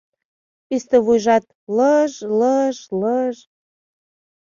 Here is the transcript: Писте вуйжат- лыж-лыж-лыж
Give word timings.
Писте 0.67 0.97
вуйжат- 1.05 1.45
лыж-лыж-лыж 1.75 3.37